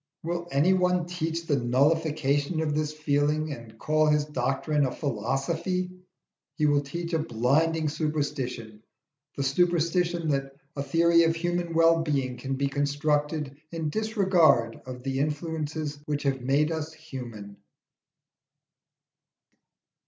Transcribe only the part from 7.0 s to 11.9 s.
a blinding superstition the superstition that a theory of human